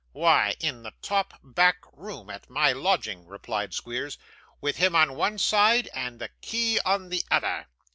'Why, 0.13 0.55
in 0.59 0.81
the 0.81 0.93
top 1.03 1.35
back 1.43 1.77
room, 1.93 2.31
at 2.31 2.49
my 2.49 2.71
lodging,' 2.71 3.27
replied 3.27 3.75
Squeers, 3.75 4.17
'with 4.59 4.77
him 4.77 4.95
on 4.95 5.13
one 5.15 5.37
side, 5.37 5.89
and 5.93 6.17
the 6.17 6.31
key 6.41 6.79
on 6.83 7.09
the 7.09 7.23
other. 7.29 7.67